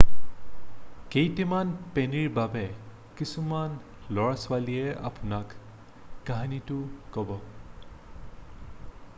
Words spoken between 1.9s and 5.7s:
পেনীৰ বাবে কিছুমান ল'ৰা-ছোৱালীয়ে আপোনাক